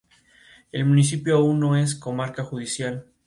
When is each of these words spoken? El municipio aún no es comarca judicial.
El 0.71 0.85
municipio 0.85 1.37
aún 1.37 1.59
no 1.59 1.75
es 1.77 1.93
comarca 1.93 2.43
judicial. 2.43 3.05